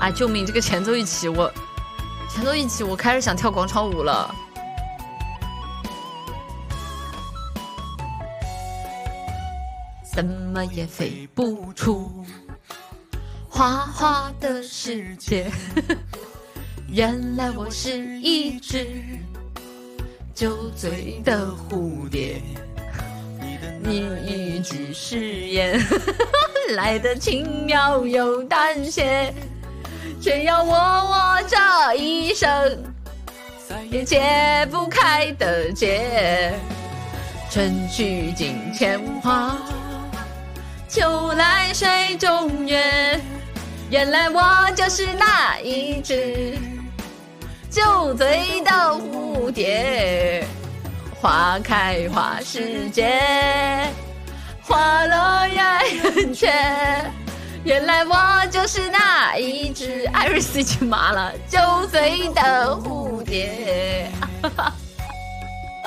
[0.00, 0.10] 啊！
[0.10, 0.46] 救命！
[0.46, 1.52] 这个前奏一起，我
[2.30, 4.34] 前奏一起，我开始想跳广场舞了。
[10.14, 12.24] 怎么也飞不出
[13.48, 15.50] 花花的世界。
[16.90, 18.86] 原来我是一只
[20.34, 22.42] 酒醉的蝴蝶。
[23.80, 25.80] 你一句誓言，
[26.74, 29.32] 来得轻描又淡写，
[30.20, 32.48] 却要我我这一生
[33.90, 36.52] 也解不开的结。
[37.50, 39.56] 春去镜前花，
[40.88, 43.18] 秋来水中月。
[43.88, 46.58] 原来我就是那一只
[47.70, 50.46] 酒醉的蝴蝶。
[51.20, 53.18] 花开花时节，
[54.60, 56.52] 花落人间。
[57.64, 58.98] 原来我就是那
[59.68, 61.58] 一只艾瑞斯已经麻了，酒
[61.90, 62.40] 醉的
[62.82, 64.10] 蝴蝶。